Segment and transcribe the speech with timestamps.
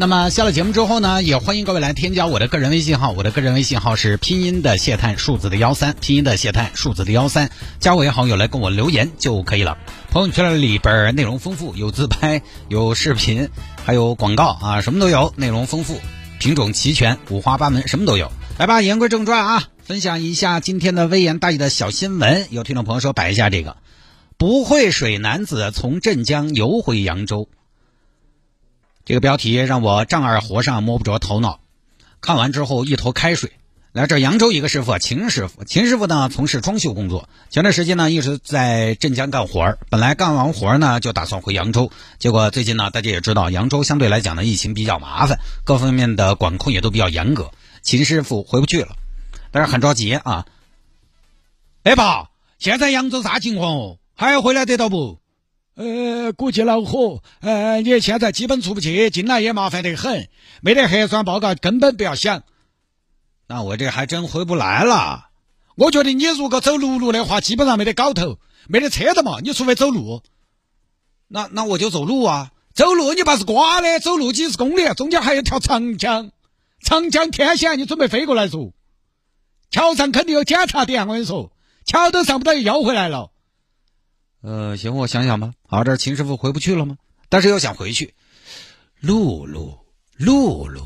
[0.00, 9.76] 那么下了节目之后呢，也欢迎各位来添加我的个人微信号，我的个人微信号是拼音的谢探数字的幺三，拼音的谢探数字的幺三，加我为好友来跟我留言就可以了。
[10.12, 13.48] 朋友圈里边内容丰富，有自拍，有视频，
[13.84, 16.00] 还有广告啊，什么都有，内容丰富，
[16.38, 18.30] 品种齐全，五花八门，什么都有。
[18.56, 22.46] 来吧，言归正传啊，分享一下今天的微言大义的小新闻。
[22.50, 23.76] 有听众朋友说摆一下这个，
[24.36, 27.48] 不会水男子从镇江游回扬州。
[29.08, 31.60] 这个标题让我丈二和尚摸不着头脑，
[32.20, 33.52] 看完之后一头开水。
[33.92, 39.78] 来这扬州一个师傅，秦师傅，秦师傅呢从事装修工作，前段时间呢一直在镇江干活儿。
[39.88, 47.50] 本来干完活儿呢就打算回扬州，结果最近呢大家也知道，扬州相对来讲呢疫情比较麻烦，各方面的管控也都比较严格。
[47.80, 48.94] 秦师傅回不去了，
[49.50, 50.44] 但是很着急啊。
[51.82, 53.96] 哎爸，现在扬州啥情况哦？
[54.14, 55.18] 还要回来得到不？
[55.78, 60.28] 呃，估计恼火，呃，你现在基本出不去，进来也麻烦得很，
[60.60, 62.42] 没得核酸报告根本不要想。
[63.46, 65.28] 那我这还真回不来了。
[65.76, 70.20] 我觉得你如果走陆路的话，基本上没得搞头，没得车的嘛，你除非走路。
[71.28, 76.32] 那那我就走路啊，走路你怕是瓜的，走路几十公里，中间还有条长江，
[76.82, 78.72] 长江天险，你准备飞过来说？
[79.70, 81.52] 桥上肯定有检查点，我跟你说，
[81.84, 83.30] 桥都上不到又要回来了。
[84.40, 85.52] 呃，行，我想想吧。
[85.66, 86.96] 好，这秦师傅回不去了吗？
[87.28, 88.14] 但是又想回去。
[89.00, 89.78] 陆路，
[90.16, 90.82] 陆路，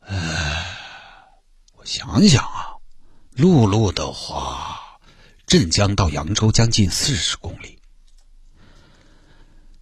[0.00, 0.66] 唉，
[1.76, 2.74] 我想想啊，
[3.30, 4.98] 陆路的话，
[5.46, 7.78] 镇江到扬州将近四十公里。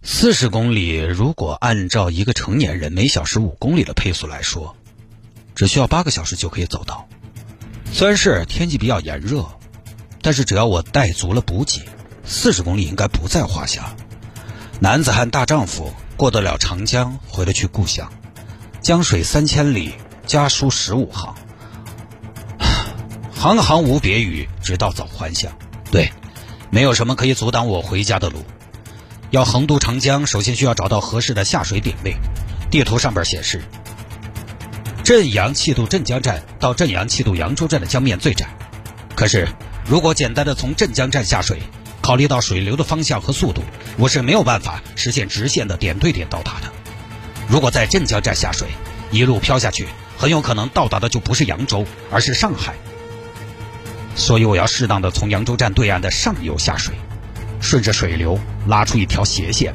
[0.01, 4.75] 四十公里，如果按照一个成年人每小时五公里的配速来说，
[5.55, 7.07] 只需要八个小时就可以走到。
[7.91, 9.45] 虽然是天气比较炎热，
[10.21, 11.87] 但是只要我带足了补给。
[12.29, 13.95] 四十公里应该不在话下，
[14.79, 18.07] 男子汉大丈夫过得了长江，回得去故乡。
[18.81, 19.95] 江水三千里，
[20.27, 21.35] 家书十五行，
[23.35, 25.51] 行行无别语，直到早还乡。
[25.91, 26.11] 对，
[26.69, 28.45] 没有什么可以阻挡我回家的路。
[29.31, 32.15] 要横渡长江，首先需要找到合适的下水点位。
[32.69, 33.63] 地图上边显示，
[35.03, 38.47] 镇阳气渡镇江站到镇阳气渡扬州站的江面最窄。
[39.15, 39.47] 可是，
[39.83, 41.59] 如果简单的从镇江站下水，
[42.09, 43.61] 考虑到水流的方向和速度，
[43.95, 46.71] 我是没有办法实现直线的点对点到达的。
[47.47, 48.67] 如果在镇江站下水，
[49.11, 49.85] 一路飘下去，
[50.17, 52.73] 很有可能到达的就不是扬州，而是上海。
[54.15, 56.95] 所以我要适当的从扬州站对岸的上游下水，
[57.61, 59.71] 顺着水流拉出一条斜线。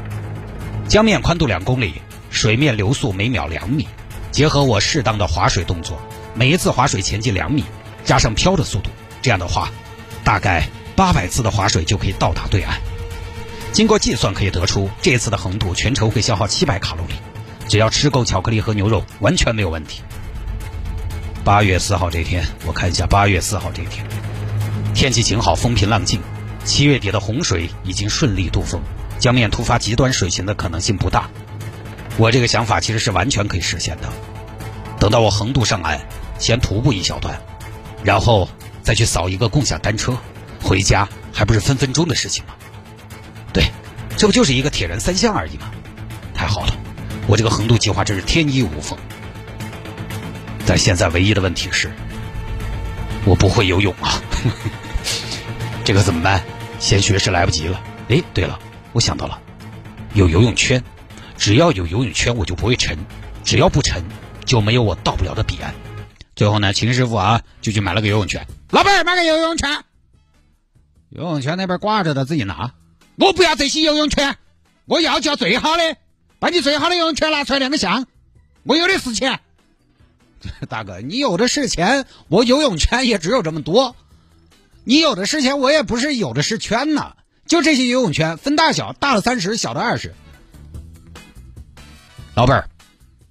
[0.88, 3.86] 江面宽度两公里，水面流速每秒两米，
[4.32, 6.02] 结合我适当的划水动作，
[6.34, 7.62] 每一次划水前进两米，
[8.04, 8.90] 加上漂的速度，
[9.22, 9.70] 这样的话，
[10.24, 10.68] 大概。
[10.96, 12.80] 八百次的划水就可以到达对岸。
[13.72, 17.14] 经过计算可以得出，这次的横渡全程会消耗七百卡路里，
[17.68, 20.02] 只要吃够巧克力和牛肉，完全没有问题。
[21.44, 24.06] 八月四号这天，我看一下八月四号这天，
[24.94, 26.20] 天气晴好，风平浪静。
[26.64, 28.80] 七月底的洪水已经顺利渡封，
[29.18, 31.28] 江面突发极端水情的可能性不大。
[32.16, 34.08] 我这个想法其实是完全可以实现的。
[34.98, 36.00] 等到我横渡上岸，
[36.38, 37.38] 先徒步一小段，
[38.02, 38.48] 然后
[38.82, 40.16] 再去扫一个共享单车。
[40.64, 42.54] 回家还不是分分钟的事情吗？
[43.52, 43.64] 对，
[44.16, 45.70] 这不就是一个铁人三项而已吗？
[46.34, 46.74] 太好了，
[47.28, 48.98] 我这个横渡计划真是天衣无缝。
[50.66, 51.92] 但现在唯一的问题是，
[53.26, 54.20] 我不会游泳啊！
[55.84, 56.42] 这个怎么办？
[56.80, 57.80] 先学是来不及了。
[58.08, 58.58] 哎，对了，
[58.92, 59.38] 我想到了，
[60.14, 60.82] 有游泳圈，
[61.36, 62.96] 只要有游泳圈，我就不会沉；
[63.44, 64.02] 只要不沉，
[64.46, 65.74] 就没有我到不了的彼岸。
[66.34, 68.46] 最后呢，秦师傅啊，就去买了个游泳圈。
[68.70, 69.84] 老板，买个游泳圈。
[71.14, 72.72] 游泳圈那边挂着的，自己拿。
[73.14, 74.36] 我不要这些游泳圈，
[74.84, 75.96] 我要就要最好的，
[76.40, 78.06] 把你最好的游泳圈拿出来亮个相。
[78.64, 79.38] 我有的是钱，
[80.68, 83.94] 大哥，你有的是钱，我游泳圈也只有这么多。
[84.82, 87.14] 你有的是钱，我也不是有的是圈呐。
[87.46, 90.14] 就这些游泳圈，分大小，大的三十，小的二十。
[92.34, 92.68] 老板儿，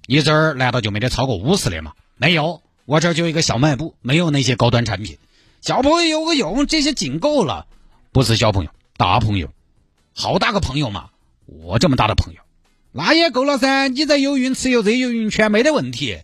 [0.06, 1.92] 你这儿难道就没得超过五十的吗？
[2.16, 5.18] 没有，我这儿就一个小卖部，没有那些高端产品。
[5.60, 7.66] 小朋友游个泳，这些仅够了。
[8.14, 9.50] 不是小朋友，大朋友，
[10.14, 11.10] 好大个朋友嘛！
[11.46, 12.42] 我这么大的朋友，
[12.92, 13.88] 那也够了噻。
[13.88, 16.22] 你在游泳池有这游泳圈没得问题。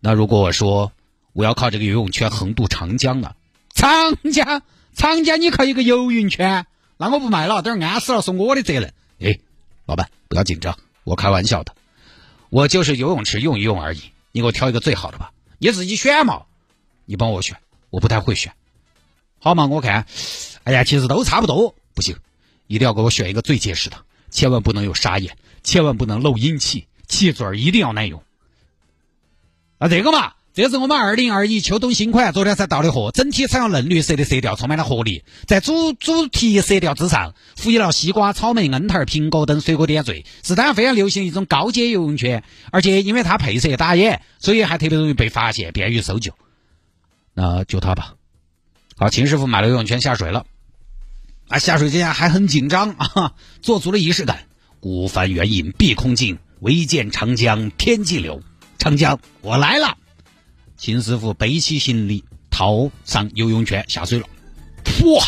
[0.00, 0.90] 那如果我说
[1.34, 3.36] 我要靠这个游泳圈横渡长江啊！
[3.72, 4.62] 长江，
[4.92, 6.66] 长江，你靠一个游泳圈？
[6.96, 8.92] 那我不卖了，等安死了是我的责任。
[9.20, 9.38] 哎，
[9.86, 11.76] 老板不要紧张，我开玩笑的，
[12.50, 14.00] 我就是游泳池用一用而已。
[14.32, 16.42] 你给我挑一个最好的吧，你自己选嘛。
[17.04, 17.58] 你帮我选，
[17.90, 18.52] 我不太会选。
[19.38, 20.06] 好嘛，我看，
[20.64, 21.74] 哎呀，其实都差不多。
[21.94, 22.16] 不行，
[22.66, 23.96] 一定要给我选一个最结实的，
[24.30, 28.22] 千万不能有沙眼，千万不能漏阴气，气嘴儿一定要耐用。
[29.78, 30.32] 啊，这个嘛。
[30.54, 35.24] 这是我们二零二一秋冬新款，昨天才到的货，整体采用嫩绿色的色调，充满了活力。
[35.46, 42.44] 在主主题色调之上，赋予了西瓜、草莓、樱桃、苹果等水果点缀，是当下非常流行的一种高阶游泳圈。
[42.70, 46.34] 而且因为它配色打眼，所以还特别容易被发现，便于搜救。
[47.32, 48.16] 那就它吧。
[48.98, 50.44] 好，秦师傅买了游泳圈下水了。
[51.52, 54.46] 啊，下水之前还很紧张啊， 做足了仪式感。
[54.80, 58.42] 孤帆远影碧空尽，唯见长江天际流。
[58.78, 59.98] 长江，我来了。
[60.78, 64.26] 秦师傅背起行李，套上游泳圈下水了。
[65.04, 65.24] 哇！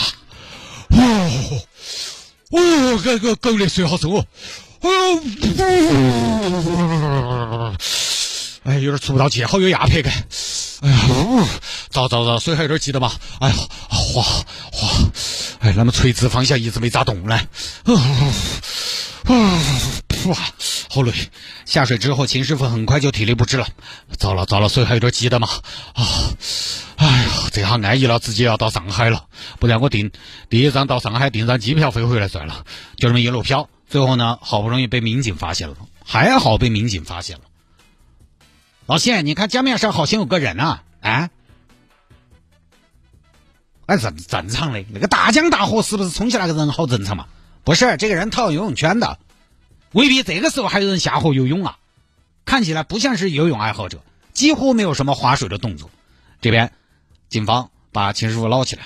[0.97, 1.31] 哦
[2.53, 4.27] 哦，这个狗的水好深哦！
[8.63, 10.27] 哎，有点出不到气，好有压迫感。
[10.81, 10.99] 哎呀，
[11.91, 13.13] 糟糟糟，水还有点急的嘛。
[13.41, 13.55] 哎呀，
[13.89, 14.23] 哗
[14.73, 14.94] 哗，
[15.65, 17.35] 哎，那么垂直方向一直没咋动呢。
[17.87, 17.95] 啊，
[20.27, 20.37] 哇，
[20.91, 21.13] 好累！
[21.65, 23.67] 下水之后，秦师傅很快就体力不支了。
[24.19, 25.49] 糟了糟了，水还有点急的嘛。
[25.95, 26.05] 啊，
[26.97, 29.25] 哎呀，这下安逸了，直接要到上海了。
[29.59, 30.11] 不然我订
[30.51, 32.67] 第一张到上海订张机票飞回来算了。
[32.97, 37.45] 就这么一路飘，最后呢，好不容易被民警发现了，还好被民警发现了。
[38.85, 40.83] 老谢，你看江面上好像有个人啊！
[41.01, 41.31] 啊？
[43.87, 47.27] 哎，正正常的，那个大江大河是不是冲起来个人好正常嘛？
[47.65, 49.19] 不是，这个人套游泳圈的，
[49.93, 51.79] 未必这个时候还有人下河游泳啊！
[52.45, 54.03] 看起来不像是游泳爱好者，
[54.33, 55.91] 几乎没有什么划水的动作。
[56.43, 56.73] 这边，
[57.31, 58.83] 警方把秦师傅捞起来。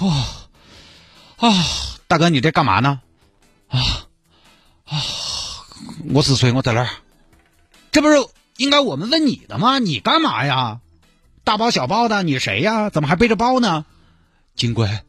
[0.00, 0.14] 哇
[1.36, 1.64] 啊！
[2.06, 3.00] 大哥，你这干嘛呢？
[3.68, 3.80] 啊
[4.86, 4.96] 啊！
[6.12, 6.52] 我是谁？
[6.52, 6.88] 我在哪儿？
[7.92, 8.16] 这不是
[8.56, 9.78] 应该我们问你的吗？
[9.78, 10.80] 你干嘛呀？
[11.44, 12.88] 大包小包的，你谁呀？
[12.88, 13.84] 怎么还背着包呢？
[14.54, 15.04] 警官，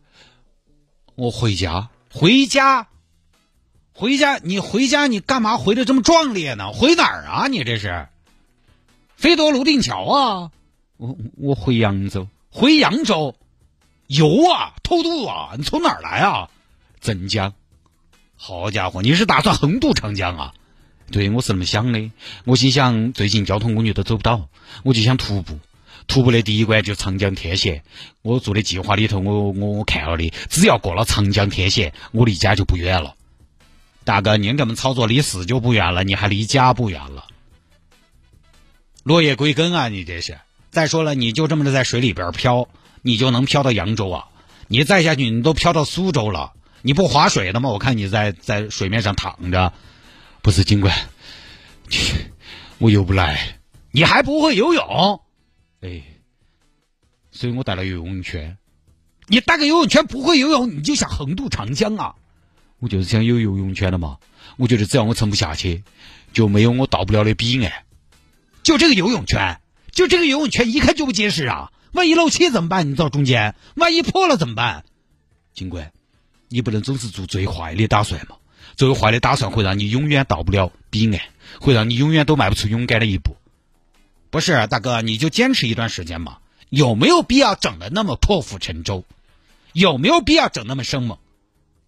[1.15, 1.89] 我回家。
[2.13, 2.87] 回家，
[3.93, 6.73] 回家，你回家，你干嘛回的这么壮烈呢？
[6.73, 7.47] 回哪儿啊？
[7.47, 8.07] 你这是？
[9.15, 10.51] 飞夺泸定桥啊？
[10.97, 13.35] 我我回扬州，回扬州，
[14.07, 15.53] 游啊，偷渡啊？
[15.57, 16.49] 你从哪儿来啊？
[16.99, 17.53] 镇江。
[18.35, 20.53] 好家伙，你是打算横渡长江啊？
[21.11, 22.11] 对，我是那么想的。
[22.43, 24.49] 我心想，最近交通工具都走不到，
[24.83, 25.59] 我就想徒步。
[26.07, 27.83] 徒步的第一关就长江天险，
[28.21, 33.15] 我做的计划里头，我我我看了的，只要过了长江天险，我离家就不远了。
[34.03, 37.25] 大哥，您这么操作离死就不远了，你还离家不远了？
[39.03, 40.39] 落叶归根啊，你这是。
[40.69, 42.67] 再说了，你就这么的在水里边漂，
[43.01, 44.25] 你就能漂到扬州啊？
[44.67, 47.69] 你再下去，你都漂到苏州了，你不划水的吗？
[47.69, 49.73] 我看你在在水面上躺着，
[50.41, 50.95] 不是警官，
[52.77, 53.59] 我游不来，
[53.91, 55.21] 你还不会游泳？
[55.81, 56.03] 哎，
[57.31, 58.57] 所以我带了游泳圈。
[59.27, 62.15] 你带个游泳圈不会游泳，你就想横渡长江啊？
[62.79, 64.17] 我就是想有游泳圈的嘛。
[64.57, 65.83] 我觉得只要我沉不下去，
[66.33, 67.85] 就没有我到不了的彼岸。
[68.63, 69.59] 就这个游泳圈，
[69.91, 71.71] 就这个游泳圈，一看就不结实啊！
[71.93, 72.89] 万一漏气怎么办？
[72.89, 74.83] 你到中间，万一破了怎么办？
[75.53, 75.91] 警官，
[76.49, 78.35] 你不能总是做最坏的打算嘛？
[78.75, 81.21] 最坏的打算会让你永远到不了彼岸，
[81.59, 83.35] 会让你永远都迈不出勇敢的一步。
[84.31, 86.39] 不是大哥，你就坚持一段时间嘛？
[86.69, 89.03] 有没有必要整的那么破釜沉舟？
[89.73, 91.19] 有没有必要整那么生猛？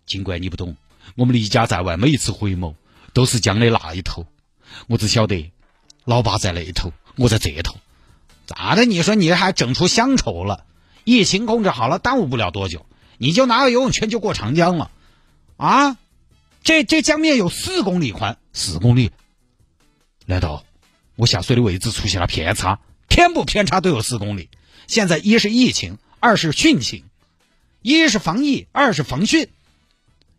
[0.05, 0.75] 尽管你不懂，
[1.15, 2.75] 我们离家在外，每一次回眸
[3.13, 4.27] 都是江的那一头。
[4.87, 5.51] 我只晓得，
[6.03, 7.77] 老爸在那一头，我在这头。
[8.45, 8.85] 咋的？
[8.85, 10.65] 你说你还整出乡愁了？
[11.05, 12.85] 疫情控制好了，耽误不了多久，
[13.17, 14.91] 你就拿个游泳圈就过长江了。
[15.55, 15.97] 啊？
[16.61, 19.11] 这这江面有四公里宽，四公里？
[20.25, 20.63] 难道？
[21.15, 24.49] 我下水的位置出现了偏差，偏不偏差都有四公里。
[24.87, 27.03] 现在一是疫情，二是汛情，
[27.81, 29.47] 一是防疫，二是防汛。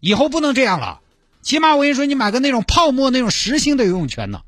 [0.01, 1.01] 以后不能这样了，
[1.43, 4.43] 起码我跟你说，你买个那种泡沫那种实心的游泳圈呢，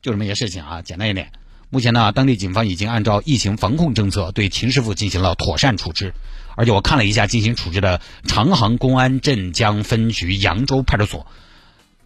[0.00, 1.32] 就这么些事情啊，简单一点。
[1.70, 6.12] 目前呢，当地警方已经按照疫情防控政策对秦师傅进行了妥善处置，
[6.54, 11.26] 而且我看了一下进行处置的长航公安镇江分局扬州派出所。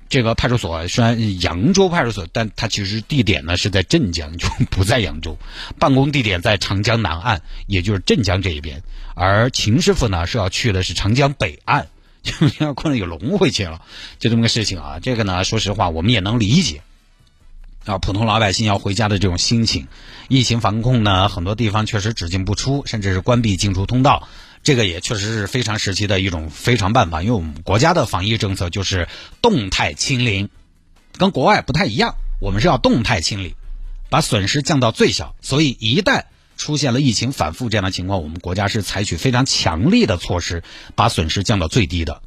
[0.08, 5.36] 这个派出所虽然扬州派出所，但它其实地点呢是在镇江，就不在扬州。
[5.78, 8.82] 办公地点在长江南岸，也就是镇江这一边。
[9.14, 11.88] 而秦师傅呢是要去的是长江北岸，
[12.22, 13.82] 就可能有龙回去了，
[14.18, 14.98] 就这么个事情啊。
[15.00, 16.82] 这个呢，说实话我们也能理解。
[17.84, 19.86] 啊，普通老百姓要回家的这种心情。
[20.28, 24.28] 疫情防控呢，很多地方确实只进不出，甚至是关闭进出通道。
[24.66, 29.06] 这个也确实是非常时期的一种非常办法，因为我们国家的防疫政策就是
[29.40, 30.49] 动态清零，
[31.16, 32.16] 跟国外不太一样。
[32.40, 33.54] 我们是要动态清理，
[34.11, 35.37] 把损失降到最小。
[35.40, 36.25] 所以一旦
[36.56, 40.64] 出现了疫情反复这样的情况，我们国家是采取非常强力的措施，
[40.96, 42.20] 把损失降到最低的。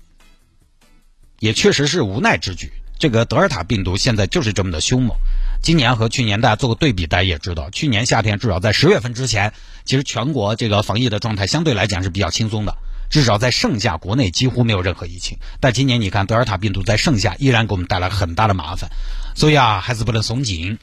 [1.40, 2.72] 也确实是无奈之举。
[3.00, 5.18] 这个德尔塔病毒现在就是这么的凶猛。
[5.62, 12.78] 今年和去年大家做个对比，大家也知道，去年夏天至少在十月份之前，其实全国这个防疫的状态相对来讲是比较轻松的，
[13.10, 15.38] 至少在盛夏国内几乎没有任何疫情。
[15.60, 18.90] 但今年你看德尔塔病毒在盛夏依然给我们带来很大的麻烦，
[19.36, 20.80] 所以啊还是不能松紧。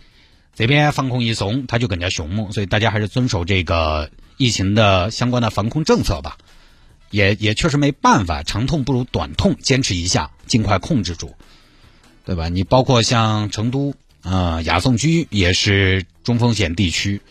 [0.54, 6.37] 这边防控一松，它就更加凶猛，所以大家还是遵守这个疫情的相关的防控政策吧。
[7.11, 11.35] 也也确实没办法，长痛不如短痛，坚持一下，尽快控制住，
[12.25, 12.49] 对吧？
[12.49, 13.95] 你包括像成都。
[14.26, 17.23] 啊，雅颂居也是中风险地区，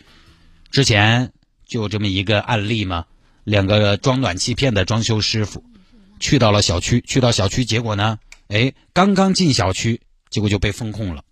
[0.71, 1.33] 之前
[1.67, 3.05] 就这么一个案例嘛，
[3.43, 5.61] 两个装暖气片的装修师傅
[6.21, 9.99] 去到了小区，去到小区，结果呢，哎，刚刚进小区，
[10.29, 11.25] 结果就被封控了，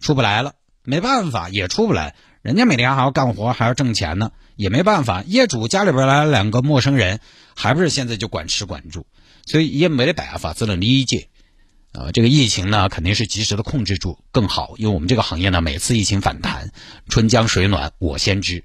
[0.00, 7.18] 出不来了，没办法，也出不来，人家每天还要干活，还要挣钱呢，也没办法，业主家里边来了两个陌生人，
[7.56, 9.04] 还不是现在就管吃管住，
[9.46, 11.26] 所以也没得办法，只能理解。
[11.92, 16.70] 呃，这个疫情呢，肯定是及时的控制住更好，因为我们这个行业呢，每次疫情反弹，
[17.08, 18.64] 春江水暖我先知。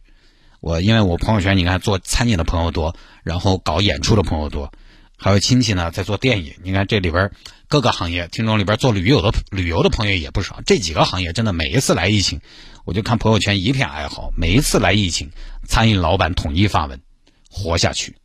[0.59, 4.71] 我因为我朋友圈，你看做餐饮的朋友多，然后搞演出的朋友多，
[5.17, 6.53] 还有亲戚呢在做电影。
[6.63, 7.31] 你看这里边
[7.67, 10.61] 各个行业，听众里边做旅游的旅游的朋友也不少。
[10.65, 12.39] 这几个行业真的每一次来疫情，
[12.85, 14.31] 我就看朋友圈一片哀嚎。
[14.37, 15.31] 每一次来疫情，
[15.67, 17.01] 餐饮老板统一发文，
[17.49, 18.15] 活下去。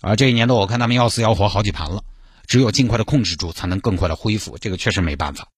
[0.00, 2.04] 而这一年多，我看他们要死要活好几盘了。
[2.46, 4.56] 只有尽快的控制住，才能更快的恢复。
[4.58, 5.48] 这个确实没办法。